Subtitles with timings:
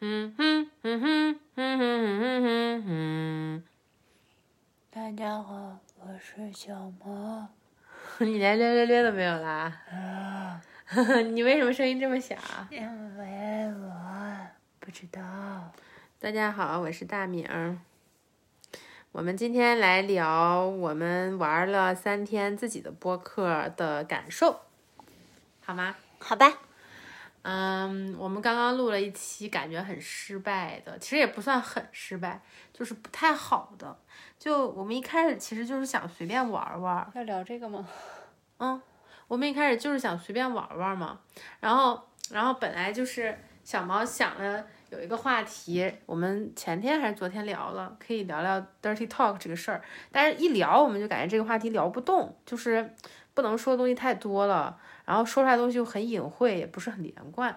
[0.00, 3.62] 嗯哼嗯哼嗯哼嗯哼哼哼
[4.90, 7.48] 大家好我是小猫
[8.20, 10.62] 你连略略略都没有啦啊？
[10.86, 12.36] 呵 呵你为什么声音这么小
[12.70, 12.80] 因
[13.18, 14.46] 为我
[14.80, 15.72] 不知道。
[16.20, 17.76] 大家好我是大明儿。
[19.12, 24.60] 我们今天来聊我们玩了三天自己的播客的感受
[25.64, 25.96] 好吗？
[26.20, 26.52] 好吧。
[27.48, 32.42] 嗯，我们刚刚录了一期，感觉很失败的，其实也不算很失败，
[32.72, 33.96] 就是不太好的。
[34.36, 37.86] 就我们一开始其实就是想随便玩玩，要聊这个吗？
[38.58, 38.82] 嗯，
[39.28, 41.20] 我们一开始就是想随便玩玩嘛，
[41.60, 52.92] 然后，然后本来就是小毛想了有一个话题，我们前天还是昨天聊了，可以聊聊 dirty talk 这个事儿，但是一聊我们就感觉这个话题聊不动，就是
[53.34, 54.76] 不能说的东西太多了，
[55.06, 57.56] 然后说出来的东西又很隐晦，也不是很连贯，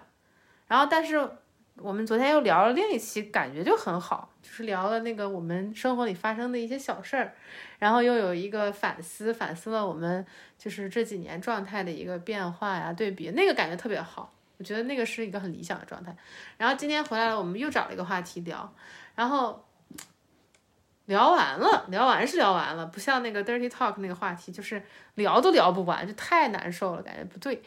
[0.67, 1.29] 然后但是
[1.75, 7.33] 我们昨天又聊了另一期，感觉就很好，就是聊了那个我们生活里发生的一些小事儿，
[7.79, 10.25] 然后又有一个反思，反思了我们
[10.57, 16.15] 就是这几年状态的一个变化呀、对比，那个感觉特别好，我觉得那个是一个很理想的状态。
[16.57, 18.71] 然后今天回来了，我们又找了一个话题聊，
[19.15, 19.65] 然后
[21.09, 24.79] 聊完了，聊完是聊完了，不像那个 dirty talk 那个话题，就是
[25.15, 27.63] 聊都聊不完，就太难受了，感觉不对。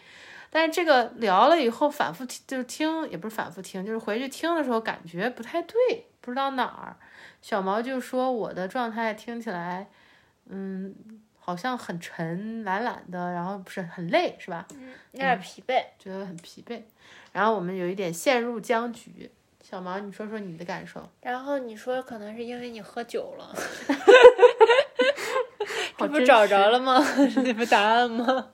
[0.49, 6.97] 但是这个聊了以后，反复听就是听，也不是反复听，就是回去听的时候感觉不太对，不知道哪儿。
[7.41, 9.89] 小毛就说我的状态听起来，
[10.47, 10.95] 嗯，
[11.41, 14.65] 好像很沉，懒懒的，然后不是很累，是吧？
[14.75, 15.83] 嗯有点疲惫。
[15.99, 16.81] 觉得很疲惫，
[17.33, 19.33] 然后我们有一点陷入僵局。
[19.73, 21.03] 小毛，你说说你的感受。
[21.23, 23.57] 然后你说可能是因为你喝酒了，
[25.97, 27.03] 这不找着了吗？
[27.43, 28.51] 这不答案吗？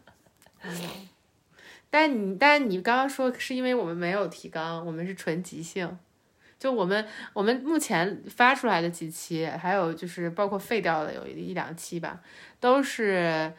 [1.90, 5.98] 但你但你刚刚说是因为我们没有提纲，我们是纯即兴。
[6.56, 12.20] 就我们我们目前发出来的几期，还有就是包括废掉的有一一两期吧，
[12.60, 13.52] 都是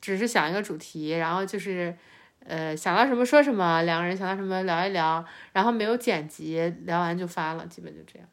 [0.00, 1.96] 只是想一个主题，然后就是
[2.44, 8.28] 呃想到什么说什么，两个人想到什么聊一聊，然后没有剪辑，聊完就发了，基本就这样。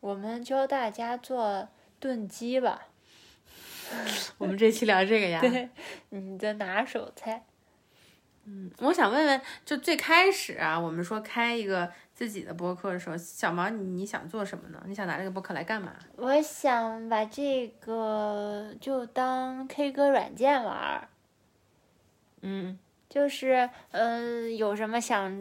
[0.00, 2.86] 我们教大家做炖鸡吧，
[4.38, 5.40] 我们这期聊这个呀。
[5.42, 5.68] 对，
[6.10, 7.44] 你的拿手菜。
[8.48, 14.80] 嗯我想问问，就最开始啊，我们说开一个自己的播客的时候，小毛你你想做什么呢？
[14.86, 15.92] 你想拿这个播客来干嘛？
[16.14, 21.08] 我想把这个就当 K 歌软件玩儿，
[22.42, 22.78] 嗯，
[23.08, 25.32] 就是嗯、呃有什么想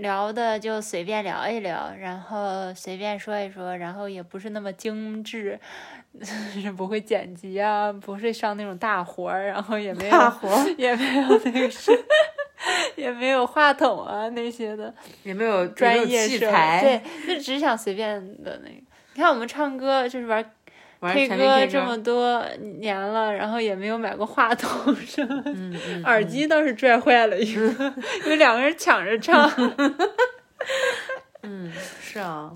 [0.00, 5.58] 聊的就随便聊一聊，然后随便说一说，然后也不是那么精致，
[6.60, 11.92] 是不会剪辑啊，不是上那种大活儿，然后也没有大活也没有那个是。
[12.94, 18.74] 也没有话筒啊那些的也没有专业，器材，对，就只想随便的那个。
[19.14, 20.44] 你看我们唱歌就是玩
[21.00, 22.44] 玩 K 歌这么多
[22.78, 27.94] 年了，然后也没有买过话筒什么，嗯 嗯，耳机倒是拽坏了一个，
[28.24, 29.50] 因为两个人抢着唱，
[31.42, 32.52] 嗯是啊，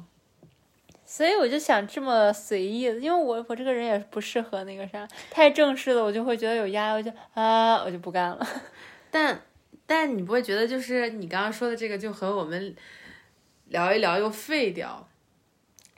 [1.06, 8.46] 所以我就想这么随意，因为我我这个人也不适合那个啥，太正式的我就会觉得有压力，我就啊我就不干了。
[9.10, 9.40] 但
[9.86, 12.74] 但你不会觉得就是你刚刚说的这个就和我们
[13.68, 15.08] 聊一聊又废掉，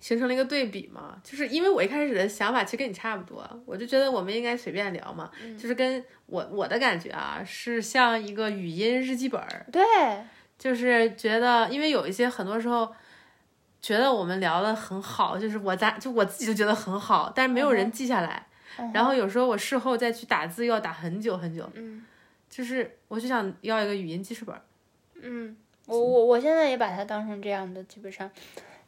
[0.00, 1.20] 形成了一个对比嘛？
[1.24, 9.82] 就是因为我一开始的想法其实跟你差不多，我就觉得我们应该随便聊嘛，就是跟我我的感觉啊是像一个语音日记本儿，对，
[10.58, 12.92] 就是觉得，因为有一些很多时候，
[13.80, 18.46] 觉得我们聊的很好，就是我咱就我自己就觉得很好，但是没有人记下来。
[18.92, 21.68] 然后有时候我事后再去打字，又要打很久很久。
[21.74, 22.04] 嗯
[22.48, 24.62] 就是我就想要一个语音记事本儿。
[25.20, 28.30] 嗯，我我我现在也把它当成这样的，基本上，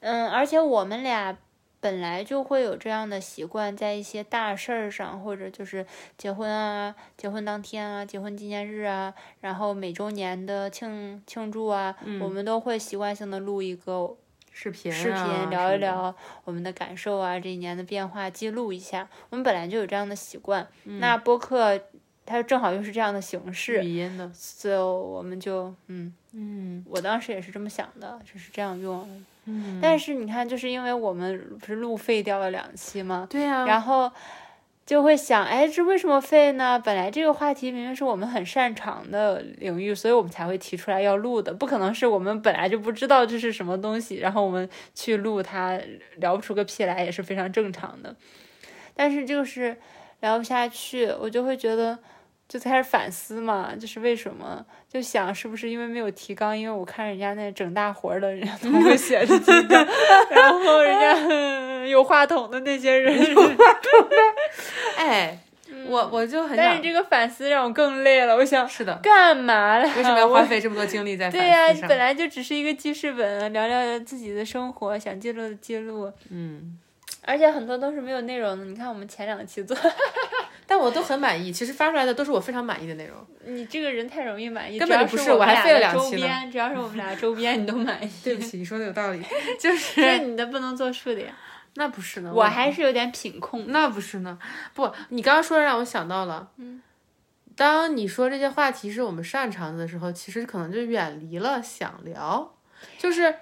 [0.00, 1.36] 嗯，而且我们俩
[1.80, 5.86] 本来就会有这样的习惯，在一些大事儿上，或者就是
[6.16, 14.16] 结婚啊、结婚当天啊、结婚纪念日啊，然后每周年的庆庆祝啊，我们都会习惯性的录一个
[14.52, 15.78] 视频、啊、视频聊一。
[15.78, 16.14] 聊
[16.44, 19.08] 我们的感受啊，这一年的变化记录一下。
[19.30, 21.80] 我们本来就有这样的习惯，那播客
[22.26, 26.12] 它正好又是这样的形式，语音的，所以我们就嗯。
[26.32, 29.24] 嗯我当时也是这么想的，就是这样用。
[29.50, 33.26] 嗯，但是你看，就是因为我们不是路废掉了两期吗？
[33.30, 34.12] 对呀、然后
[34.84, 36.78] 就会想，哎，这为什么废呢？
[36.78, 45.80] 本来这个话题明明是我们很擅长的领域，所以我们才会提出来要录的，不可能是我们本来就不知道这是什么东西，然后我们去录它，
[46.16, 48.14] 聊不出个屁来也是非常正常的。
[48.94, 49.76] 但是就是
[50.20, 51.98] 聊不下去，我就会觉得，
[52.48, 54.64] 就开始反思嘛，就是为什么？
[54.90, 56.56] 就想是不是因为没有提纲？
[56.58, 59.86] 因为我看人家那整大活儿的人家都会写着提纲，
[60.30, 63.14] 然后人家有话筒的那些人，
[64.96, 65.38] 哎，
[65.86, 68.34] 我我就很想但是，这个反思让我更累了。
[68.36, 69.84] 我想是的，干嘛了？
[69.96, 71.66] 为什么要花费这么多精力在 反对呀？
[71.86, 76.78] 本来就只是一个记事本，聊聊自己的生活，想记录的记录，嗯，
[77.26, 78.64] 而且很多都是没有内容的。
[78.64, 79.76] 你看我们前两期做，
[80.70, 83.16] 但我都很满意，其实发出来的都是我非常满意的内容。
[83.46, 88.10] 你这个人太容易满意，根本不是我还费了两期呢周边，只要是我们俩周边，你都满意。
[88.22, 89.22] 对不起，你说的有道理，
[89.58, 91.32] 就是是你的不能作数的呀。
[91.76, 93.64] 那不是呢，我还是有点品控。
[93.68, 94.38] 那不是呢，
[94.74, 96.82] 不，你刚刚说的让我想到了，嗯，
[97.56, 102.54] 当你说这些话题是我们擅长的时候，其实可能就远离了想聊，
[102.98, 103.34] 就是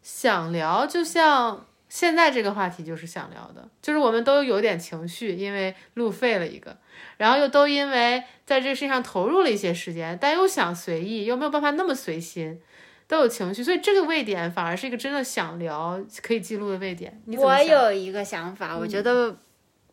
[0.00, 6.74] 想聊，就像现在这个话题就是想聊的，就是我们都有点情绪，因为路费了一个，
[7.18, 12.58] 然后又都因为在这个事情上投入了一些时间，但又想随意，又没有办法那么随心。
[13.06, 17.20] 都有情绪，所以这个位点反而是一个真的想聊可以记录的位点。
[17.26, 19.36] 你我有一个想法，我觉得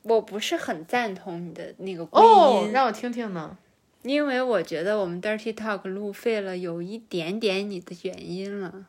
[0.03, 3.57] 我不是很赞同你的那个归哦，让我听听呢。
[4.03, 8.85] 因为我觉得我们 Dirty Talk 路费了有一点点你的原因了。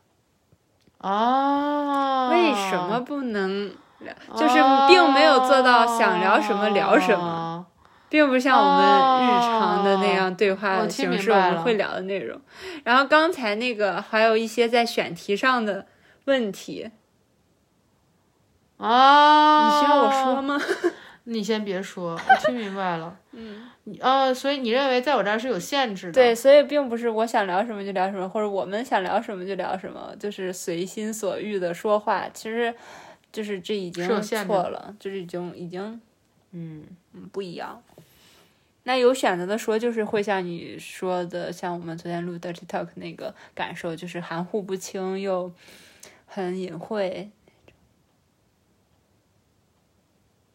[1.00, 4.14] 哦，为什么不能聊？
[4.36, 4.54] 就是
[4.88, 7.66] 并没有做到想聊什么聊什么，
[8.08, 12.40] 并不像我们日常的那样对话我的听形式，我们会聊的内容。
[12.84, 15.86] 然后刚才那个还有一些在选题上的
[16.26, 16.90] 问题，
[18.76, 20.42] 哦，你需要我说？
[20.42, 20.58] 吗？
[21.24, 23.16] 你先别说，我听明白了。
[23.32, 26.12] 嗯，呃，所以你认为在我这儿是有限制的？
[26.12, 32.28] 对，，所以并不是我想聊什么就聊什么，或者我们想聊什么就聊什么，就是随心所欲的说话。
[32.28, 32.74] 其实，
[33.32, 36.00] 就是这已经错了，就是已经已经
[36.52, 36.84] 嗯，
[37.14, 37.82] 嗯不一样。
[38.84, 45.52] 那有选择的说，就是会像你说的，像我们昨天录 Dirty Talk 那个感受，就是含糊不清又
[46.26, 47.30] 很隐晦。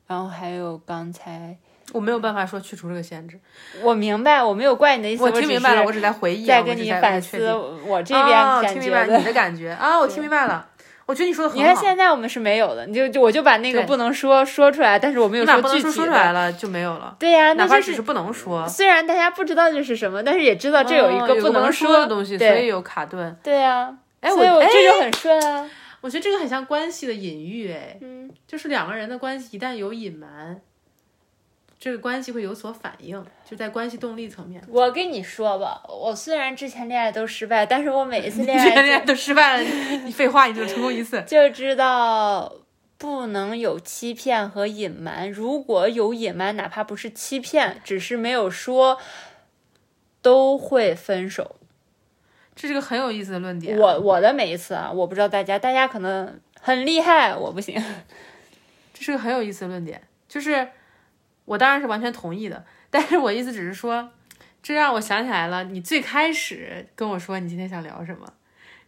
[0.08, 1.58] 然后还有刚才，
[1.94, 3.40] 我没有办法说去除这个限制。
[3.82, 7.54] 我明白，我没有怪你的意思，我听明白了，我只在回忆啊，在跟你反思
[7.86, 8.74] 我这哦边感觉的。
[8.74, 10.68] 听明白你的感觉啊，我听明白了。
[11.08, 11.68] 我觉得你说的很好你。
[11.72, 15.92] 看现在我们是没有的，你就就我就把那个不能说说出来，但是我没有说具体的。
[15.92, 18.68] 说出来了就没有了，对呀、哪那就是怕只是不能说。
[18.68, 23.38] 虽然大家不知道这是什么，但是也知道这有一个不能不说的东西，所以有卡顿。
[23.44, 25.70] 对呀、哎，我哎，这就很顺啊。
[26.02, 30.60] 我觉得这个很像关系的隐喻，哎，嗯，就是两个人的关系一旦有隐瞒，
[31.78, 34.64] 这个关系会有所反应，就在关系动力层面。
[34.68, 41.22] 我跟你说吧，我虽然之前恋爱都失败，但是我每一次 恋爱爱都失败了，你你废话，你就成功一次。
[41.28, 42.52] 就就知道
[42.98, 45.30] 不能有欺骗和隐瞒。
[45.30, 48.98] 如果有隐瞒，哪怕不是欺骗，只是没有说，
[50.22, 51.58] 都会分手。
[52.56, 53.78] 这是个很有意思的论点。
[53.78, 57.76] 我我的每一次啊，我不知道大家，大家可能很厉害，我不行。
[58.94, 60.70] 这是个很有意思的论点，就是
[61.46, 64.10] 我当然是完全同意的，但是我意思只是说，
[64.62, 68.28] 这让我想起来了，你最开始跟我说你今天想聊什么，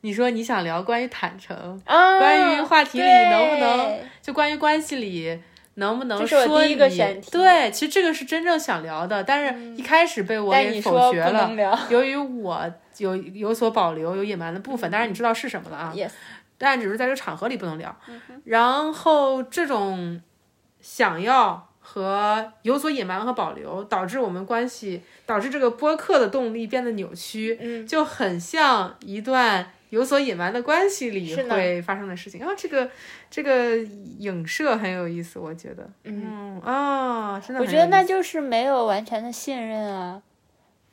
[0.01, 5.39] 你说你想聊关于坦诚，啊，关于话题里能不能就关于关系里
[5.75, 11.51] 能不能说第一个你选题对，其实这个是真正想聊的，但是一开始被我给否决了
[11.89, 15.93] 由于我有有所保留、有隐瞒的部分，当然你知道是什么了啊。
[15.95, 16.09] ，yes，
[16.57, 17.95] 但只是在这个场合里不能聊。
[18.45, 20.19] 然后这种
[20.81, 21.66] 想要
[21.97, 32.39] 和有所隐瞒和保留，导致我们关系，导致这个播客的动力变得扭曲，嗯，就很像一段有所隐瞒的关系里会发生的事情。
[32.39, 32.89] 然后这个
[33.31, 33.77] 这个
[34.19, 36.61] 影射很有意思，我觉得，嗯。
[36.63, 40.21] 啊、我觉得那就是没有完全的信任啊，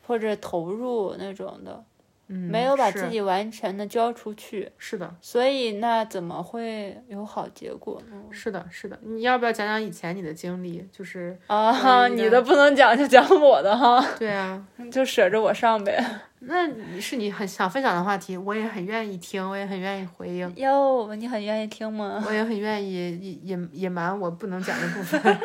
[0.07, 1.85] 或者投入那种的，
[2.29, 8.17] 嗯没有把自己完全的交出去，是的，所以那怎么会有好结果呢？
[8.31, 8.99] 是的，是的。
[9.03, 10.87] 你要不要讲讲以前你的经历？
[10.91, 16.03] 就是啊，你的不能讲就讲我的哈， 对啊，就舍着我上呗。
[16.47, 22.23] 那你是你很想分享的话题，我也很愿意听，我也很愿意回应，哟，你很愿意听吗？
[22.29, 25.39] 我也很愿意隐隐隐瞒我不能讲的部分。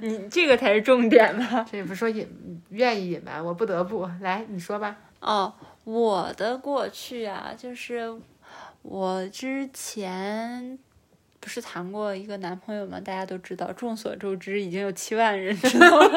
[0.00, 1.66] 你这个才是重点吧？
[1.70, 2.26] 这也不是说隐
[2.70, 4.96] 愿意隐瞒，我不得不来，你说吧。
[5.20, 5.52] 哦，
[5.84, 8.14] 我的过去啊，就是
[8.82, 10.78] 我之前
[11.40, 16.00] 不是谈过一个男朋友吗，大家都知道，众所周知，已经有七万人知道。
[16.00, 16.10] 了，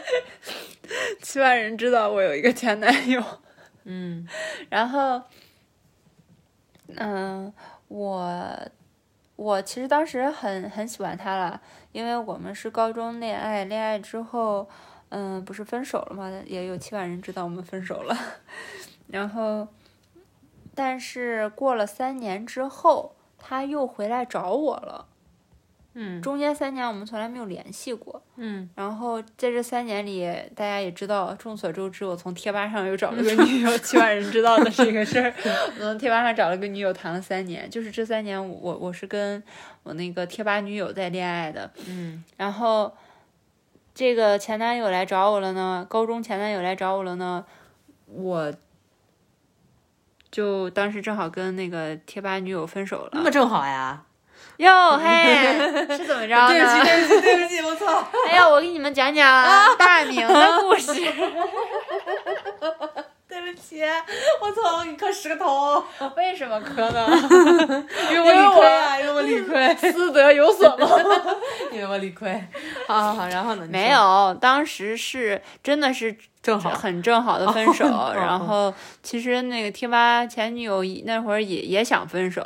[1.20, 3.22] 七万人知道我有一个前男友。
[3.84, 4.26] 嗯。
[4.70, 5.20] 然后，
[6.96, 7.52] 嗯，
[7.88, 8.58] 我
[9.36, 11.60] 我其实当时很很喜欢他了，
[11.92, 14.68] 因为我们是高中恋爱，恋爱之后，
[15.16, 16.28] 嗯，不是分手了吗？
[16.44, 18.16] 也有七万人知道我们分手了。
[19.06, 19.68] 然后，
[20.74, 25.06] 但是过了三年之后，他又回来找我了。
[25.96, 28.20] 嗯中间三年我们从来没有联系过。
[28.34, 35.32] 嗯，然后在这三年里，大家也知道，众所周知，我从贴吧上又找了个女友，七万人知道的这个事儿。
[35.78, 37.70] 我从贴吧上找了个女友，谈了三年。
[37.70, 39.40] 就是这三年，我我是跟
[39.84, 41.70] 我那个贴吧女友在恋爱的。
[41.86, 42.92] 嗯然后
[43.94, 47.44] 这个前男友来找我了呢，高中前男友来找我了呢，
[48.06, 48.52] 我
[50.32, 53.10] 就当时正好跟那个贴吧女友分手了。
[53.12, 54.02] 那么正好呀。
[54.58, 55.56] 哟嘿，
[55.96, 56.48] 是怎么着呢？
[56.54, 58.04] 对不起，对不起，对不起，我操！
[58.28, 59.44] 哎呀，我给你们讲讲
[59.76, 60.92] 大明的故事。
[63.28, 63.82] 对不起，
[64.40, 64.78] 我操！
[64.78, 65.82] 我给你磕十个头，
[66.16, 67.08] 为什么磕呢？
[68.12, 70.88] 因为我理亏啊，因为我理亏，私德有所吗？
[71.82, 72.32] 我理亏。
[72.86, 73.66] 好好好，然后呢？
[73.70, 76.70] 没，有，当时是真的是正好。
[76.70, 77.86] 很正好的分手。
[77.88, 82.42] 哦然后其实那个贴吧前女友那会儿也也想分手，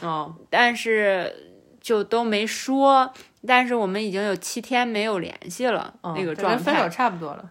[0.00, 3.12] 哦，但是就都没说。
[3.46, 6.88] 但是我们已经有七天没有联系了，哦那个状态分手态。
[6.88, 7.50] 差不多了。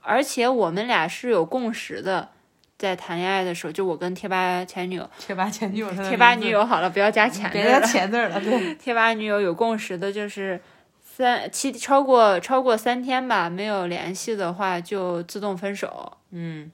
[0.00, 2.30] 而且我们俩是有共识的，
[2.82, 7.80] 在谈恋爱的时候，就我跟贴吧前女友、贴吧前女友，贴吧女，友好了，不要加前别加。
[7.80, 8.74] 前字了，对。
[8.74, 10.60] 贴吧女友有共识的，就是
[11.00, 16.18] 三七超过超过三天吧，没有联系的话就自动分手。
[16.32, 16.72] 嗯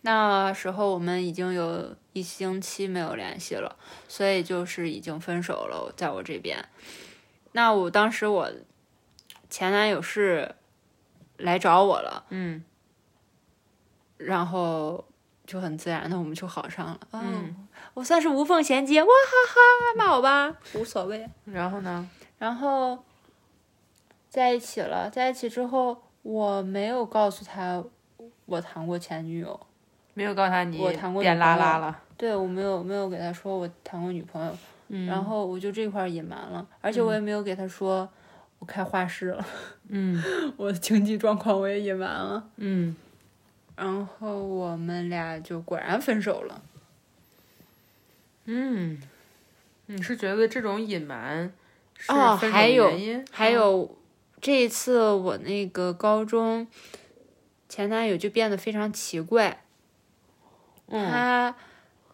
[0.00, 3.76] 那时候我们已经有一星期没有联系了，
[4.08, 6.64] 所以就是已经分手了，在我这边。
[7.52, 8.50] 那我当时我
[9.48, 10.56] 前男友是
[11.36, 12.64] 来找我了，嗯
[14.16, 15.04] 然后
[15.46, 16.98] 就很自然的我们就好上了。
[17.10, 19.60] 哦、嗯，我算是无缝衔接，哇哈哈，
[19.98, 21.28] 骂我吧，无所谓。
[21.44, 22.08] 然后呢？
[22.38, 22.98] 然后
[24.28, 27.82] 在一起了，在一起之后，我没有告诉他
[28.46, 29.58] 我谈过前女友，
[30.14, 32.00] 没有告诉他你我谈过变拉拉了。
[32.16, 34.56] 对我没有没有给他说我谈过女朋友，
[34.88, 38.08] 嗯然后我就这块儿隐瞒了，而且我也没有给他说
[38.60, 39.44] 我开画室了，
[39.88, 40.22] 嗯
[40.56, 42.94] 我的经济状况我也隐瞒了，嗯
[43.82, 46.62] 然后我们俩就果然分手了。
[48.44, 49.00] 嗯，
[49.86, 51.52] 你是觉得这种隐瞒
[51.96, 53.24] 是哦还有原因？
[53.30, 53.96] 还有
[54.40, 56.66] 这一次我那个高中
[57.68, 59.64] 前男友就变得非常奇怪，
[60.86, 61.54] 嗯他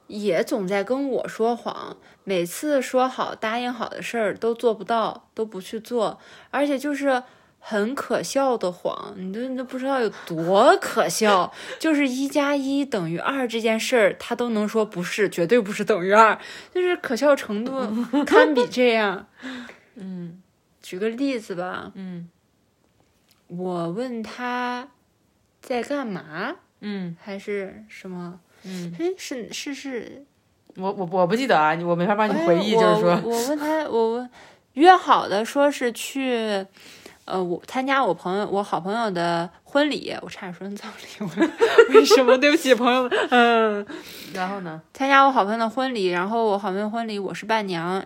[0.06, 6.18] 也总在跟我说谎，每次说好答应好的事儿都做不到，都不去做，
[6.50, 7.22] 而且就是
[7.58, 11.52] 很可笑的谎，你都你都不知道有多可笑。
[11.78, 16.38] 就是一加一等于二这件事儿，他都能说不是，绝对不是等于二，
[16.74, 19.26] 就是可笑程度堪比这样。
[19.96, 20.42] 嗯
[20.80, 22.28] 举个例子吧，嗯
[23.48, 24.88] 我问他
[25.60, 28.40] 在干嘛，嗯还是什么？
[28.64, 30.24] 嗯，哎，是是是，
[30.76, 34.30] 我我我不记得啊，我没法帮你哎回忆，我就是说，我我问他，我问
[34.74, 36.64] 约好的说是去，
[37.28, 42.38] 呃，我参加我朋友我好朋友的婚礼，我差点说成葬礼， 我为什么？
[42.38, 43.86] 对不起，朋友们，嗯，
[44.32, 44.80] 然后呢？
[44.94, 47.98] 参加我好朋友的婚礼，然后我好朋友婚礼我是伴娘，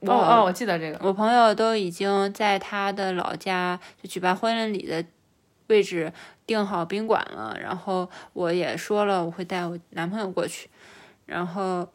[0.00, 0.98] 哦哦，我记得这个。
[1.02, 5.04] 我朋友都已经在他的老家就举办婚礼的
[5.68, 6.12] 位置
[6.46, 10.68] 订好宾馆了，然后我也说了我会带我男朋友过去，
[11.26, 11.86] 然后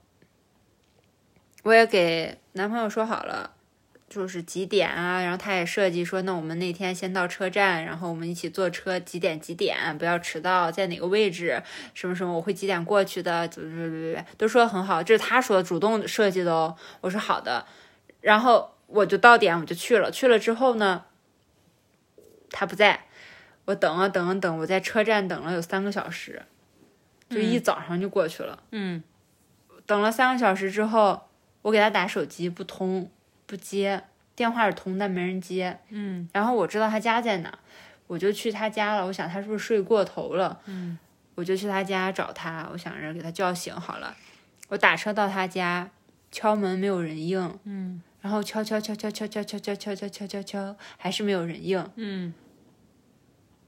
[1.63, 3.51] 我也给男朋友说好了。
[4.15, 5.21] 就是几点啊？
[5.21, 11.61] 然后他也设计说，那我们那天先到车站，然后我们一起坐车，几点几点不要迟到，在哪个位置，
[11.93, 16.77] 什么什么，我会几点过去的，怎么怎么怎么，都说得很好，这是他说主动设计的哦。
[17.01, 17.65] 我说好的，
[18.21, 20.09] 然后我就到点，我就去了。
[20.09, 21.03] 去了之后呢，
[22.49, 23.07] 他不在，
[23.65, 26.43] 我等啊等啊等，我在车站等了有三个小时，
[27.29, 28.63] 就一早上就过去了。
[28.71, 29.03] 嗯
[29.85, 31.27] 等了三个小时之后，
[31.61, 33.11] 我给他打手机不通，
[33.45, 34.03] 不接，
[34.35, 35.79] 电话是通但没人接。
[35.89, 37.59] 嗯然后我知道他家在哪，
[38.07, 39.05] 我就去他家了。
[39.05, 40.59] 我想他是不是睡过头了？
[40.65, 40.97] 嗯
[41.35, 44.15] 我就去他家找他，我想着给他叫醒好了。
[44.69, 45.89] 我打车到他家，
[46.31, 51.85] 敲门没有人应，嗯然后敲敲敲敲敲敲敲敲敲敲敲敲敲，还是没有人应。
[51.95, 52.33] 嗯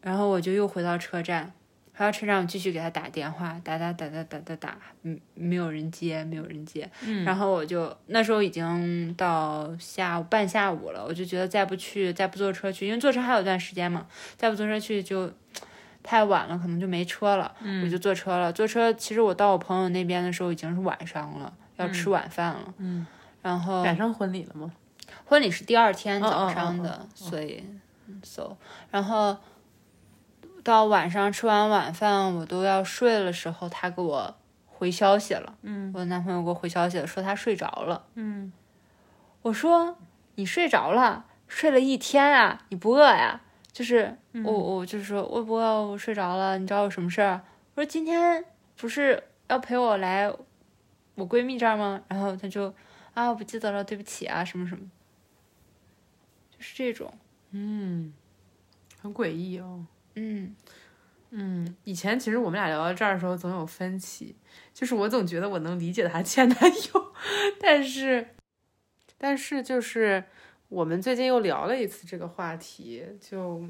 [0.02, 1.52] 然后我就又回到车站，
[1.98, 6.88] 回到车上我继续给他打电话，打打打打打打打，嗯，没有人接，没有人接。
[7.02, 15.32] 嗯然后我就那时候已经到下午半下午了，我就觉得再不去，再不坐车去，因为坐车还有一段时间嘛，再不坐车去就
[16.04, 17.52] 太晚了，可能就没车了。
[17.62, 18.54] 嗯我就坐车了。
[18.54, 22.74] 坐车其实我到我朋友那边的时候已经是晚上了，要吃晚饭了。
[22.78, 23.08] 嗯，
[23.42, 24.72] 然后赶上婚礼了吗？
[25.26, 27.64] 婚礼是第二天早哦上的，哦所以
[28.08, 28.56] 嗯 so
[28.92, 29.36] 然后
[30.68, 35.58] 到晚上吃完晚饭我都要睡了时候，他给我回消息了。
[35.62, 38.04] 嗯我男朋友给我回消息了，说他睡着了。
[38.16, 38.52] 嗯
[39.44, 39.98] 我说
[40.36, 43.40] 你睡着了，睡了一天啊，你不饿呀？
[43.72, 46.58] 就是我我就是说我不饿，我睡着了。
[46.58, 47.42] 你找我什么事儿？
[47.76, 48.44] 我说今天
[48.76, 50.30] 不是要陪我来
[51.16, 52.02] 我闺蜜这儿吗？
[52.10, 52.74] 然后他就
[53.14, 54.82] 啊我不记得了，对不起啊什么什么，
[56.52, 57.14] 就是这种，
[57.52, 58.12] 嗯，
[59.02, 59.86] 很诡异哦。
[60.20, 60.56] 嗯
[61.30, 64.36] 嗯，以前其实我们俩聊到这儿的时候总有分歧，
[64.74, 67.14] 就是我总觉得我能理解她前男友，
[67.60, 68.30] 但是，
[69.18, 70.24] 但是就是
[70.70, 73.64] 我们最近又聊了一次这个话题，就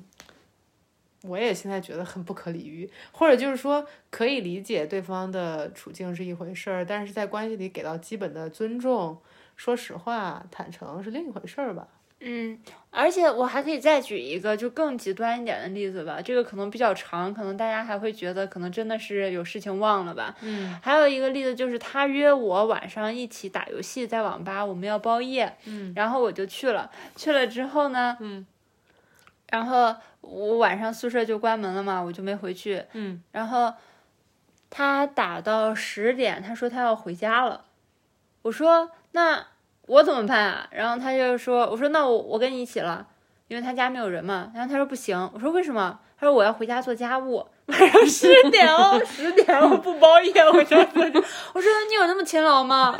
[1.23, 9.19] 我也现在觉得很不可理喻，或者就是说可以理解对方的处境是一回事儿，但是在关系里给到基本的尊重、
[9.55, 11.87] 说实话、坦诚是另一回事儿吧。
[12.19, 12.59] 嗯，
[12.89, 20.35] 而且我还可以再举一个就更极端一点的例子吧，这个可能比较长，可能大家还会觉得可能真的是有事情忘了吧。
[20.41, 28.45] 嗯还有一个例子就是他约我晚上一起打游戏，在网吧，我们要包夜，嗯，然后我就去了，去了之后呢，嗯，
[29.51, 33.71] 然后我晚上宿舍就关门了嘛，我就没回去，嗯，然后
[34.71, 37.65] 他打到十点，他说他要回家了，
[38.41, 39.45] 我说那
[39.87, 40.67] 我怎么办啊？
[40.71, 43.07] 然后他就说，我说那我我跟你一起了，
[43.47, 45.99] 因为他家没有人嘛，然后他说不行，我说为什么？
[46.19, 50.77] 他说我要回家做家务，晚上十点哦， 十点我不包夜，我说
[51.53, 52.95] 我说你有那么勤劳吗？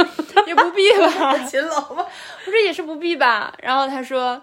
[0.46, 2.06] 也不必吧， 勤劳吧。
[2.46, 3.52] 我说也是不必吧。
[3.64, 4.40] 然后他说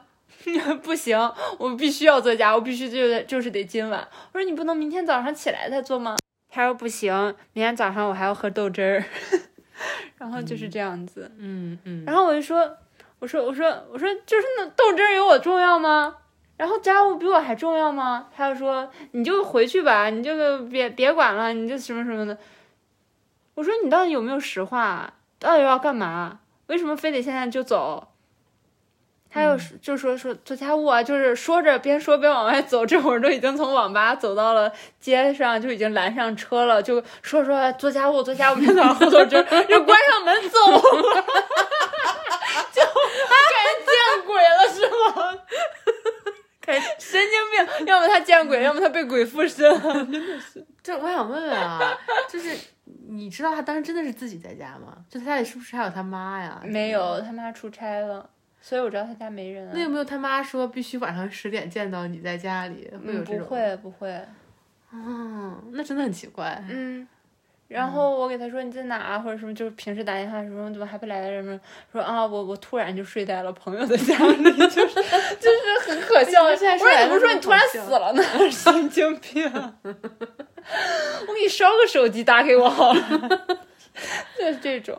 [0.83, 1.17] 不行，
[1.57, 4.07] 我必须要做家务，必须就就是得今晚。
[4.33, 6.17] 我说你不能明天早上起来再做吗？
[6.51, 7.15] 他说不行，
[7.53, 9.05] 明天早上我还要喝豆汁儿。
[10.19, 12.77] 然后就是这样子，嗯嗯，然后我就说，
[13.19, 16.17] 我说我说我说就是那豆汁儿有我重要吗？
[16.57, 18.29] 然后家务比我还重要吗？
[18.35, 22.39] 他就说你就回去吧，你就别别管了，你就什么什么的。
[23.55, 25.15] 我说你到底有没有实话？
[25.39, 26.41] 到底要干嘛？
[26.69, 28.14] 为什么非得现在就走？
[29.35, 40.79] 他又就说说做家务啊，就是说着边说边往外走，这会儿都已经从网吧走到了街上，就已经拦上车了，就说说做家务做家务，明天早上喝豆汁儿，就关上门走了，
[42.71, 45.37] 就感觉见鬼了是吗？
[46.61, 50.65] 感觉神经病，要么他见鬼，要么他被鬼附身了， 真的是。
[50.81, 52.57] 这我想问问啊，就是
[53.09, 54.97] 你知道他当时真的是自己在家吗？
[55.11, 56.61] 就他家里是不是还有他妈呀？
[56.63, 58.31] 没有，他妈出差了，
[58.67, 59.73] 所以我知道他家没人、啊。
[59.75, 62.91] 那有没有他妈说必须晚上十点见到你在家里？
[63.05, 63.41] 会有嗯，这种？
[63.41, 64.11] 不会不会，
[64.91, 66.65] 哦，那真的很奇怪。
[66.71, 67.07] 嗯。
[67.69, 71.61] 然后我给他说你在哪啊，或者什么，就是平时打电话什么怎么还不来什么，
[71.93, 74.95] 说啊我我突然就睡在了朋友的家里，就是
[75.37, 76.55] 就是很可笑。
[76.57, 78.23] 现在我说你不是说你突然死了呢？
[78.51, 79.45] 神经病！
[79.85, 83.59] 我给你烧个手机打给我好了，
[84.39, 84.99] 就是这种。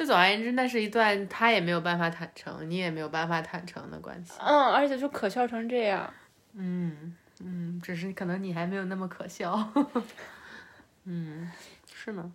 [0.00, 4.32] 就总而言之，那是一段他也没有办法坦诚，你也没有办法坦诚的关系。
[4.38, 6.10] 嗯，而且就可笑成这样。
[6.54, 9.70] 嗯嗯，只是可能你还没有那么可笑。
[11.04, 11.52] 嗯，
[11.94, 12.32] 是呢。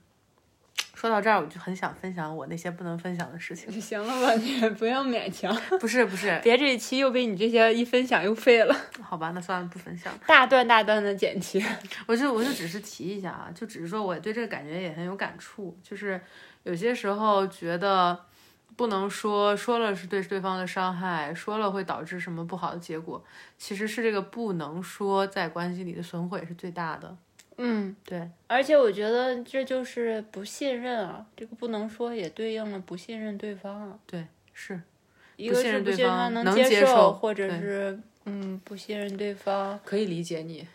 [0.94, 3.72] 说到这儿，我就很想分享我那些不能分享的事情。
[3.82, 10.14] 行了吧，你不要勉强，不是不是，别这一期又被你这些一分享又废了， 好吧，那算了，不分享。
[10.28, 11.66] 大段大段的剪辑。
[12.06, 16.22] 我就我就只是提一下啊，就只是说我对这个感觉也很有感触，就是
[16.66, 18.20] 有些时候觉得
[18.76, 23.24] 不能说，说了是对对方的伤害，说了会导致什么不好的结果，
[23.58, 27.16] 其实是这个不能说在关系里的损毁是最大的。
[27.58, 33.98] 嗯，对，而且我觉得这就是不信任啊，这个不能说也对应了不信任对方啊。
[34.06, 34.82] 对，是，
[35.38, 40.68] 一个信任是不信任对方能接受或者是嗯不信任对方，可以理解你，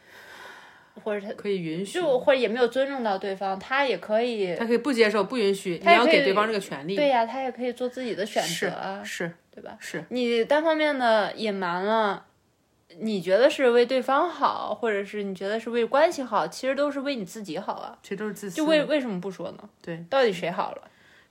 [1.02, 6.96] 或者他可以允许，就或者也没有尊重到对方，他也可以他可以不接受、不允许，你他要给对方这个权利。
[6.96, 9.76] 对呀、他也可以做自己的选择啊，是对吧？
[9.78, 12.26] 是，你单方面的隐瞒了，
[12.98, 17.98] 你觉得是为对方好，或者是你觉得是为关系好，其实都是为你自己好啊。
[18.02, 18.64] 其实都是自私就。
[18.64, 19.68] 为为什么不说呢？
[19.80, 20.82] 对，到底谁好了？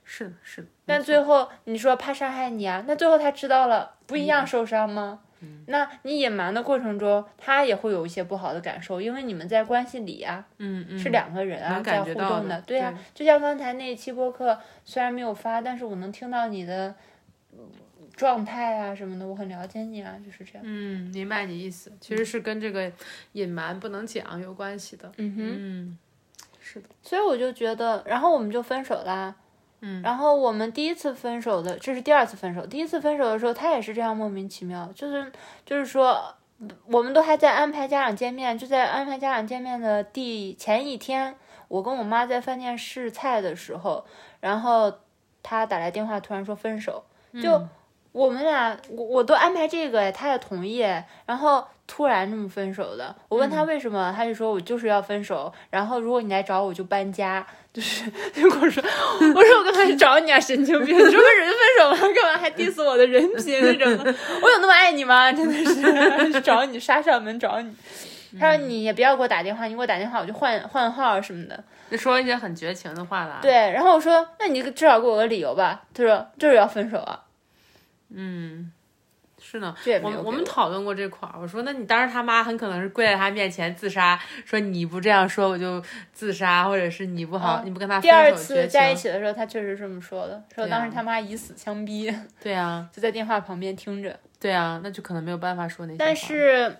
[0.04, 0.68] 是，是的。
[0.86, 5.20] 但最后你说怕伤害你啊，那最后他知道了，不一嗯样受伤吗？
[5.66, 16.94] 那你隐瞒的过程中，他也会有一些不好的感受，因为你们在关系里啊，嗯嗯，是两个人啊，在互感觉到的动的，对呀、对就像刚才那一期播客，虽然没有发，但是我能听到你的
[17.52, 17.58] 嗯
[18.14, 20.62] 状态啊什么的，我很了解你啊，就是这样。
[20.62, 22.92] 嗯，明白你意思，其实是跟这个
[23.32, 25.10] 隐瞒不能讲有关系的。
[25.16, 25.98] 嗯哼，嗯，
[26.60, 29.34] 是的，所以我就觉得，然后我们就分手啦。
[29.80, 32.66] 嗯，然后我们第一次分手的，这是第二次分手。
[32.66, 35.32] 第一次分手的时候，他也是这样莫名其妙，就是
[35.64, 36.34] 就是说，
[36.86, 41.34] 我们都还在安排家长见面，就在安排家长见面的第前一天，
[41.68, 44.04] 我跟我妈在饭店试菜的时候，
[44.40, 44.92] 然后
[45.42, 47.02] 他打来电话，突然说分手，
[47.40, 47.62] 就
[48.12, 50.80] 我们俩我我都安排这个，他也同意，
[51.24, 53.12] 然后突然这么分手的。
[53.28, 57.44] 我问他为什么，他就说我就是要分手，然后如果你来找我，我就搬家。
[57.72, 60.92] 就是 就跟我说，我说我干嘛去找你啊，神经病！
[60.92, 63.88] 你说跟人分手了，干嘛还 diss 我的人品那种？
[64.42, 65.32] 我有那么爱你吗？
[65.32, 65.54] 真的
[66.32, 67.72] 是 找你杀上门找你。
[68.40, 73.38] 他说你也不要给我打电话，你给我打电话我就换换号什么的，就说一些很绝情的话了。
[73.40, 75.82] 对，然后我说那你至少给我个理由吧。
[75.94, 77.20] 他说就是要分手啊。
[78.12, 78.72] 嗯。
[79.40, 81.34] 是呢，我们我们讨论过这块儿。
[81.40, 89.00] 我说，那你当时他妈很可能是跪在他面前自杀，说你不这样说我就自杀，或者是你不好，你不跟他分第二次在一。
[89.00, 94.14] 起的时候，他确实这么说的，说当时他妈以死相逼， 对啊，就在电话旁边听着。
[94.38, 96.04] 对啊，那就可能没有办法说那些话。
[96.04, 96.76] 但是，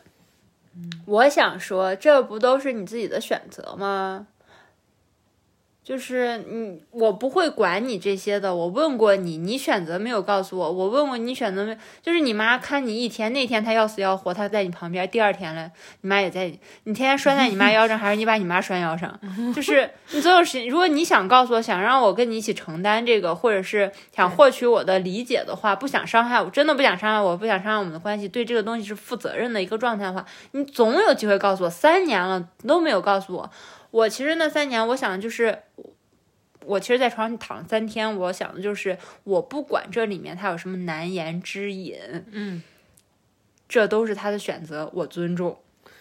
[1.07, 4.27] 我想说，这不都是你自己的选择吗？
[5.83, 8.55] 就是你，我不会管你这些的。
[8.55, 10.71] 我问过你，你选择没有告诉我。
[10.71, 15.71] 我问过你选择没，就是你妈看你一天，那天她要死要活，她在你旁边，第二天了，
[16.03, 16.47] 你妈也在，
[16.85, 19.19] 你天天拴在你妈腰上，还是你把你妈拴腰上？
[19.55, 31.71] 就是你总有时，如果你想告诉我，想让我跟你一起承担这个，或者是想获取我的理解的话，不想伤害我，真的不想伤害我，不想伤害我们的关系，对这个东西是负责任的一个状态的话，你总有机会告诉我。
[31.71, 33.51] 三年了都没有告诉我，
[33.91, 35.59] 我其实那三年，我想的就是。
[36.67, 41.97] 我其实，在床上躺了三天，我想的就是，我不管这里面他有什么难言之隐，
[42.31, 42.63] 嗯
[43.67, 45.59] 这都是他的选择，我尊重，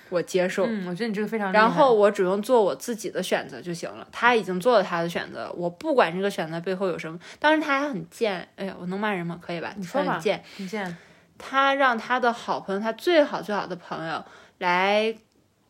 [0.10, 0.66] 我接受。
[0.68, 1.54] 嗯，我觉得你这个非常。
[1.54, 4.06] 然后我只用做我自己的选择就行了。
[4.12, 7.18] 他已经做了他的选择，我不管这个选择背后有什么。
[7.40, 9.40] 当时他还很贱，哎呀，我能骂人吗？
[9.42, 9.74] 可以吧？
[9.78, 10.98] 你说吧很贱，你贱
[11.38, 14.24] 他让他的好朋友，他最好最好的朋友
[14.58, 15.16] 来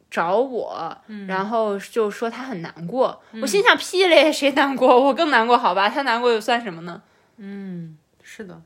[0.10, 3.22] 找我，嗯然后就说他很难过。
[3.42, 5.00] 我心想屁嘞，谁难过？
[5.06, 5.88] 我更难过，好吧？
[5.90, 7.02] 他难过又算什么呢？
[7.38, 8.62] 嗯，是的，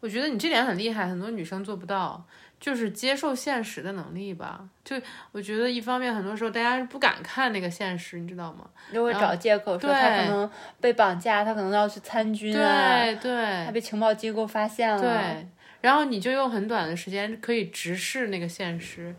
[0.00, 2.24] 我觉得你这点很厉害，很多女生做不到，
[2.60, 4.60] 就是接受现实的能力吧。
[4.84, 4.94] 就
[5.32, 8.66] 我觉得一方面，很多时候大家不敢看那个现实，你知道吗？
[8.92, 10.48] 就会找借口说他可能
[10.80, 15.00] 被绑架，他可能要去参军啊，对对他被情报机构发现了。
[15.00, 15.48] 对，
[15.80, 19.12] 然后你就用很短的时间可以直视那个现实，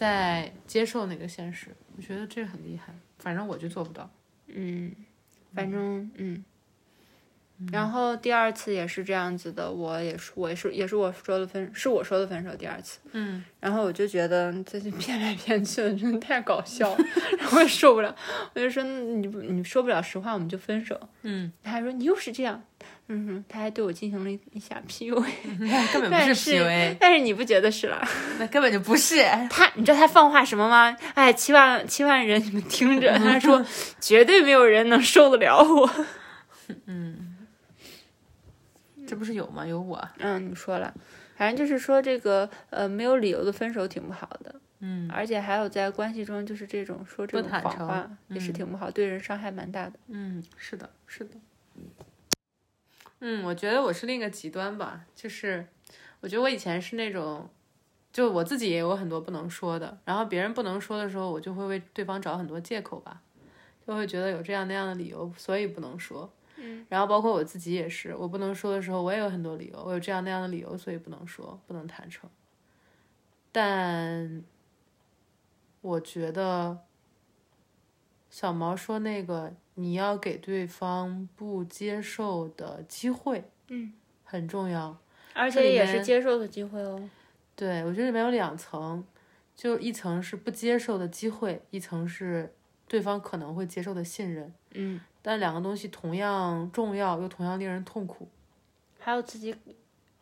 [0.00, 1.68] 再接受那个现实。
[1.94, 4.10] 我觉得这很厉害，反正我就做不到。
[4.46, 4.90] 嗯，
[5.52, 6.42] 反正嗯。
[7.70, 12.56] 然后第二次也是这样子的，我也是，我也是，也是我说的分，是我说的分手。
[12.56, 17.04] 第二次，嗯，然后我就觉得这就骗来骗去的，真的太搞笑了，
[17.38, 18.16] 然后我也受不了，
[18.54, 20.98] 我就说你不你说不了实话，我们就分手。
[21.20, 22.64] 嗯，他还说你又是这样，
[23.12, 25.24] 嗯哼，他还对我进行了一下 PUA，
[25.92, 28.06] 根本不但是 PUA，但是你不觉得是了？
[28.38, 29.16] 那根本就不是。
[29.50, 30.96] 他，你知道他放话什么吗？
[31.14, 33.64] 哎，七万七万人，你们听着， 他说
[34.00, 35.90] 绝对没有人能受得了我。
[36.86, 37.36] 嗯
[39.08, 39.66] 这不是有吗？
[39.66, 40.08] 有我。
[40.18, 40.94] 嗯，你说了，
[41.36, 49.94] 反正就是说这个呃没有理由的分手挺不好的，嗯而且还有在关系中就是这种说这种谎话也是嗯挺不好，对人伤害蛮大的。
[50.06, 51.30] 嗯，是的，是的。
[53.20, 55.66] 嗯，我觉得我是另一个极端吧，就是
[56.20, 57.48] 我觉得我以前是那种，
[58.12, 63.20] 就我自己也有很多不能说的，然后别人不能说的时候，我就会为对方找很多借口吧，
[63.86, 66.32] 就会觉得有这样那样的理由，所以不能说。
[66.56, 72.28] 嗯，然后包括我自己也是，我不能说的时候，我也有很多理由，我有这样那样的理由，所以不能说，不能坦诚。
[73.52, 74.44] 但
[75.80, 76.78] 我觉得
[78.28, 83.92] 小毛说那个你要给对方不接受的机会，嗯，
[84.24, 84.96] 很重要。
[85.32, 87.08] 而且也是接受的机会哦。
[87.54, 89.04] 对我觉得里面有两层，
[89.54, 92.52] 就一层是不接受的机会，一层是
[92.88, 94.52] 对方可能会接受的信任。
[94.72, 98.28] 嗯，但两个东西同样重要，又同样令人痛苦，
[98.98, 99.54] 还有自己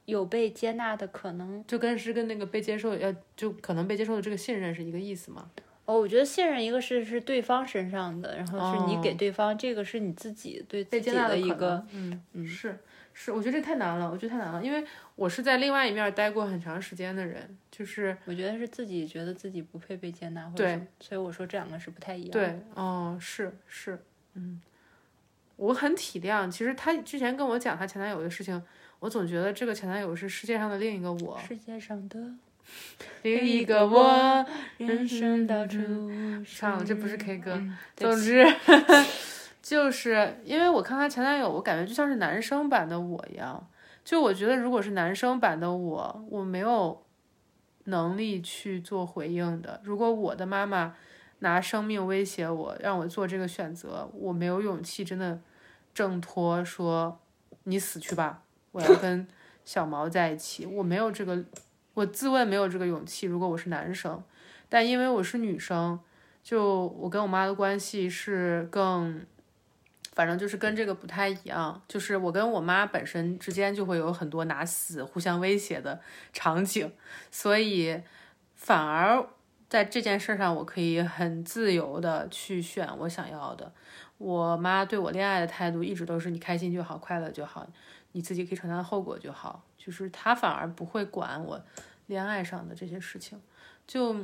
[0.04, 1.64] 有被接纳的可能。
[1.66, 5.50] 就跟是跟那个被接受要就可能被接受的这个信任是一个意思嘛？
[5.88, 12.78] 哦，我觉得信任一个是是对方身上的，然后是你给哦对方，这个是你自己对自己被接纳的一个，嗯嗯，是
[13.14, 14.84] 是，我觉得这太难了，我觉得太难了，因为
[15.16, 23.98] 我是在另外一面待过很长时间的人，就是我觉得是自己觉得自己不配被接纳，或者对，所以我说这两个是不太一样。，对，哦，是是，
[24.34, 24.60] 嗯，
[25.56, 26.50] 我很体谅。
[26.50, 28.62] 其实她之前跟我讲她前男友的事情，
[28.98, 32.38] 我总觉得这个前男友是世界上的另一个我，世界上的另
[33.22, 34.46] 一个我。
[34.78, 35.78] 人生到处
[36.46, 37.60] 唱了，这不是 K 歌。
[37.96, 38.46] 总之，
[39.60, 43.68] 就是因为我看她前男友，我感觉就像是男生版的我一样。
[44.04, 47.04] 就我觉得，如果是男生版的我，我没有，
[47.84, 49.80] 能力去做回应的。
[49.84, 50.94] 如果我的妈妈
[51.40, 55.40] 拿生命威胁我，让我做这个选择，我没有勇气真的
[55.92, 57.20] 挣脱，说
[57.64, 59.26] 你死去吧，我要跟
[59.64, 61.44] 小毛在一起，我没有这个，
[61.98, 63.26] 我自问没有这个勇气。
[63.26, 64.22] 如果我是男生，
[64.68, 65.98] 但因为我是女生，
[66.44, 69.26] 就我跟我妈的关系是更。
[70.12, 76.00] 反正就是跟这个不太一样，就是我跟我妈本身之间就会有很多拿死互相威胁的
[76.32, 76.90] 场景，
[77.30, 78.02] 所以
[78.56, 79.24] 反而
[79.68, 83.72] 在这件事上，我可以很自由的去选我想要的。
[84.16, 87.64] 我妈对我恋爱的态度一直都是你开心就好，快乐就好，
[88.12, 91.60] 你自己可以承担后果就好，就是她反而不会管我
[92.06, 93.40] 恋爱上的这些事情，
[93.86, 94.16] 就。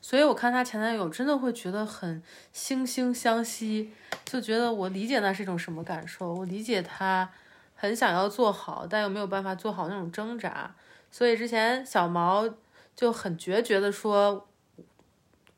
[0.00, 2.22] 所以，我看她前男友真的会觉得很
[2.54, 3.90] 惺惺相惜，
[4.26, 6.34] 就觉得我理解那是一种什么感受。
[6.34, 7.30] 我理解他
[7.74, 10.74] 很想要做好，但又没有办法做好那种挣扎。
[11.10, 12.46] 所以之前小毛
[12.94, 14.46] 就很决绝的说，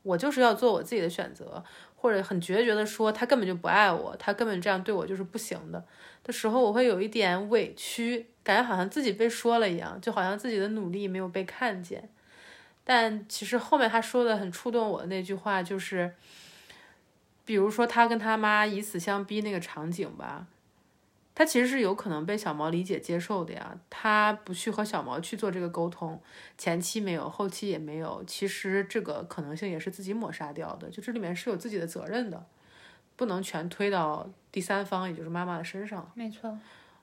[0.04, 1.64] 我就是要做我自己的选择，
[2.06, 5.84] 或者很决绝的说他根本就不爱我，他根本这样对我就是不行的
[6.22, 12.08] 的时候，我会有一点委屈，感觉好像自己被说了一样，就好像自己的努力没有被看见。
[12.84, 16.14] 但其实后面他说的很触动我的那句话就是，
[17.44, 20.46] 比如说他跟他妈以死相逼那个场景吧，
[21.36, 23.78] 他其实是有可能被小毛理解接受的呀。
[23.88, 26.20] 他不去和小毛去做这个沟通，
[26.58, 30.90] 前期没有，后期也没有，其实这个可能性也是自己抹杀掉的。
[30.90, 32.44] 就这里面是有自己的责任的，
[33.14, 36.10] 不能全推到第三方，也就是妈妈的身上。
[36.14, 36.58] 没错，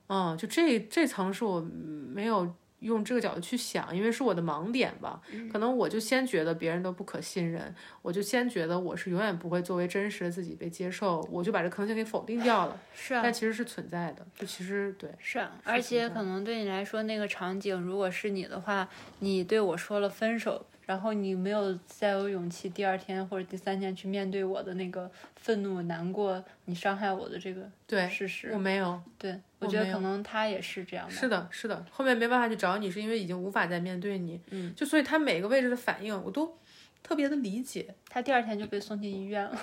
[0.07, 2.53] 嗯，就这这层是我没有。
[2.83, 5.19] 用这个角度去想，因为是我的盲点吧，
[5.51, 12.79] 可能我就先觉得别人都不可信任，我就先觉得我是永远不会作为真实的自己被接受，我就把这可能性给否定掉了。
[12.93, 15.09] 是啊，但其实是存在的，就其实对。
[15.17, 18.87] 是啊，而且可能对你来说，那个场景如果是你的话，
[19.19, 20.65] 你对我说了分手。
[20.85, 29.01] 然后你没有再有勇气第二天或者第三天去面对我的那个愤怒、难过，你伤害我的这个对事实，我没有。
[29.17, 31.11] 对，我觉得可能他也是这样的。
[31.13, 31.85] 是的，是的。
[31.89, 34.39] 后面没办法去找你，是因为已经无法再面对你。
[34.49, 36.57] 嗯，就所以他每个位置的反应，我都
[37.01, 37.95] 特别的理解。
[38.09, 39.61] 他第二天就被送进医院了。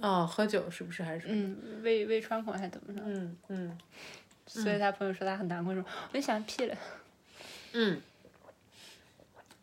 [0.00, 1.26] 哦，喝酒是不是还是？
[1.28, 3.00] 嗯，胃胃穿孔还是怎么着？
[3.06, 3.78] 嗯嗯。
[4.46, 6.76] 所以他朋友说他很难过，说我就想屁了。
[7.72, 8.00] 嗯。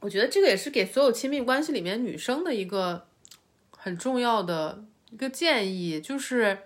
[0.01, 3.07] 我觉得这个也是给所有亲密关系里面女生的一个
[3.71, 6.57] 很重要的一个建议，就是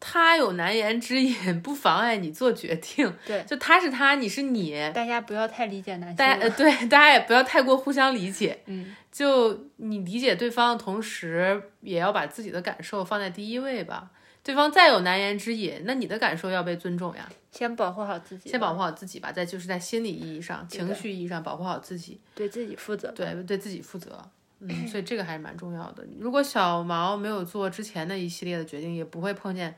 [0.00, 3.12] 他有难言之隐，不妨碍你做决定。
[3.26, 6.16] 对，就他是他，你是你，大家不要太理解男性。
[6.16, 8.60] 大家呃对，大家也不要太过互相理解。
[8.66, 14.10] 嗯，就你理解对方的同时，也要把自己的感受放在第一位吧。
[14.48, 17.28] 对方再有难言之隐，那你的感受要被尊重呀。
[17.52, 19.30] 先保护好自己，先保护好自己吧。
[19.30, 23.12] 再就是在心理意义上、情绪意义上保护好自己，对自己负责。
[23.12, 24.18] 对，对自己负责。
[24.60, 26.02] 嗯，所以 这个还是蛮重要的。
[26.18, 29.74] 如果小毛没有做之前的一系列的决定，也不会碰见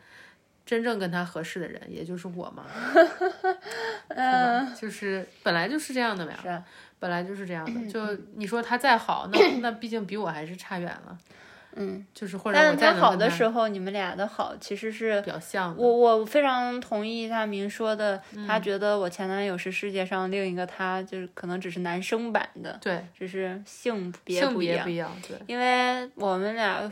[0.65, 2.65] 真正跟他合适的人，也就是我嘛。
[4.07, 6.39] 嗯，就是本来就是这样的呀。
[6.41, 6.65] 是啊
[7.01, 7.73] 本来就是这样的。
[7.91, 8.01] 就
[8.37, 11.19] 你说他再好，那那毕竟比我还是差远了。
[11.77, 15.75] 嗯，就是或者但他好的时候，你们俩的好其实是比较像。
[15.77, 24.85] 我我非常同意大明说的，他觉得我前男友是世界上另一个他，就是可能只是男生版的，对，只是性别不一样。
[24.85, 25.37] 不一样，对。
[25.47, 26.91] 因为我们俩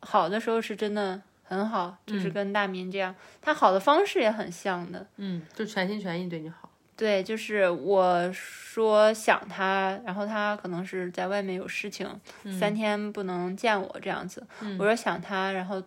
[0.00, 6.67] 好的时候是真的很好，就是跟大明这样，他好的方式也很像的，嗯，就全心全意对你好。
[6.98, 12.08] 对，就是我说想他，然后他可能是在外面有事情，
[12.58, 14.44] 三天不能见我这样子。
[14.80, 15.80] 我说想他，然后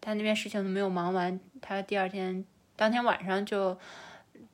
[0.00, 2.42] 他那边事情都没有忙完，他第二天
[2.74, 3.78] 当天晚上就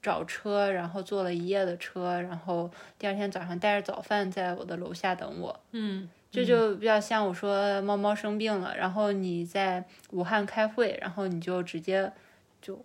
[0.02, 2.68] 找车，然后坐了一夜的车，然后
[2.98, 5.60] 第二天早上带着早饭在我的楼下等我。
[5.70, 12.12] 嗯，这就比较像我说猫猫生病了，然后你在武汉开会，然后你就直接
[12.60, 12.84] 就。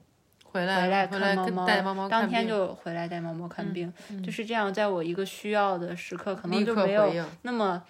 [0.51, 3.91] 回来，回来看猫猫，当天就回来带猫猫看病，
[4.23, 4.73] 就是这样。
[4.73, 7.11] 在我一个需要的时刻，可能就没有
[7.43, 7.81] 那么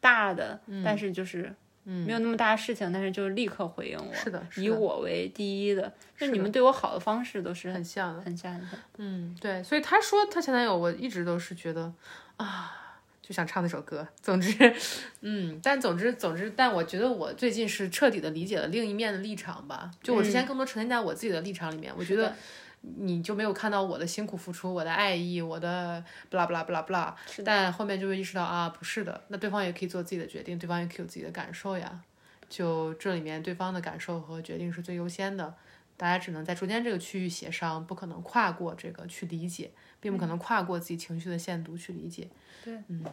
[0.00, 5.92] 大的，但是就是没有那么大的事情，但是就立刻回应我，是的，以我为第一的。
[6.18, 8.78] 就你们对我好的方式都是很像的，很像，很像。
[8.98, 9.62] 嗯，对。
[9.62, 11.92] 所以他说他前男友，我一直都是觉得
[12.36, 12.78] 啊。
[13.22, 14.06] 就想唱那首歌。
[14.20, 14.74] 总之，
[15.22, 19.90] 嗯，但总之，总之，但我觉得我最近是彻底的理解了另一面的立场吧。
[20.02, 22.34] 就我之前更多沉浸在我自己的立场里面，我觉得
[22.80, 27.16] 你就没有看到我的辛苦付出，我的爱意，我的不啦不啦不啦不啦。
[27.44, 32.00] 但后面就会意识到啊，不是的，那对方也可以做自己的决定，对方也可以有自己的感受呀。
[32.48, 35.54] 就这里面对方的感受和决定是最优先的。
[36.02, 42.28] 大家只能在中间这个区域协商，不可能跨过这个去理解，并不可能跨过自己情绪的限度去理解。
[42.64, 43.04] 对，嗯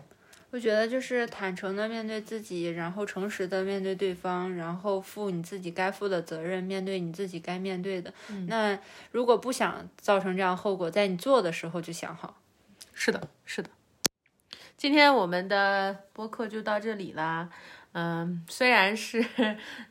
[0.49, 8.11] 我觉得就是坦诚的面对自己，然后诚实的面对对方，然后负你自己该负的责任，面对你自己该面对的。
[8.47, 8.79] 那
[9.11, 12.41] 如果不想造成这样后果，在你做的时候就想好。
[12.95, 13.69] 是的，是的。
[14.75, 17.49] 今天我们的播客就到这里啦。
[17.93, 19.23] 嗯，虽然是，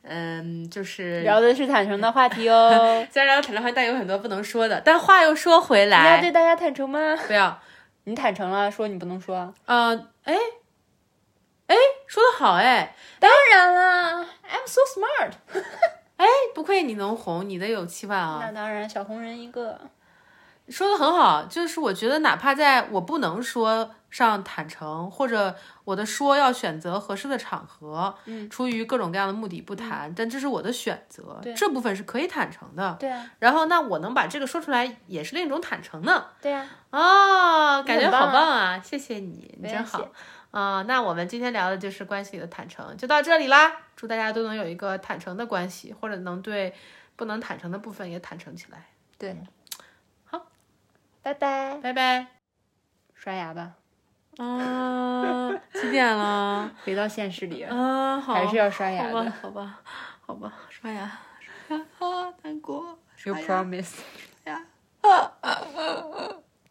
[0.02, 2.70] 嗯，就是聊的是坦诚的话题哦。
[3.10, 4.80] 虽然聊坦诚话题，但有很多不能说的。
[4.84, 7.16] 但话又说回来你要，对大家坦诚吗？
[7.26, 7.60] 不要，
[8.04, 9.52] 你坦诚了，说你不能说。
[9.66, 10.34] 呃，哎，
[11.66, 15.32] 哎，说的好，哎，当然了，I'm so smart。
[16.16, 18.38] 哎，不愧你能红，你的有气万啊。
[18.42, 19.78] 那当然，小红人一个。
[20.68, 32.96] 说的很好，就是我觉得哪怕在我不能说上坦诚，或者我的说要选择合适的场合，嗯，出于各种各样的目的不谈，但这是我的选择，对这部分是可以坦诚的。
[32.98, 36.26] 对啊，然后那我能把这个说出来，也是另一种坦诚呢。
[36.40, 36.66] 对啊。
[36.90, 38.80] 哦，感觉好棒啊啊！
[38.80, 40.08] 谢谢你，你真好谢。
[40.50, 43.70] 啊、那我们今天聊的就是关系里的坦诚，就到这里啦。
[43.94, 46.74] 祝大家都能有一个坦诚的关系，或者能对
[47.14, 48.86] 不能坦诚的部分也坦诚起来。
[49.18, 49.36] 对，
[50.24, 50.46] 好，
[51.22, 52.28] 拜拜，拜拜。
[53.14, 53.72] 刷牙吧，
[54.38, 56.70] 啊，几点了？
[56.84, 59.30] 回到现实里啊，好，还是要刷牙的。
[59.30, 59.80] 好吧，好吧，
[60.26, 61.10] 好吧，刷牙，
[61.66, 62.98] 刷牙啊，难过。
[63.24, 63.96] You promise？
[64.44, 64.64] 刷牙。
[65.02, 66.36] 啊啊啊啊